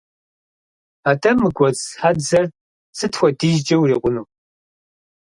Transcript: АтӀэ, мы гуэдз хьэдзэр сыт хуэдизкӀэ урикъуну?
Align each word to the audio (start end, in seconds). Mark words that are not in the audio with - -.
АтӀэ, 1.09 1.31
мы 1.41 1.49
гуэдз 1.57 1.81
хьэдзэр 1.99 2.45
сыт 2.97 3.13
хуэдизкӀэ 3.17 3.75
урикъуну? 3.81 4.25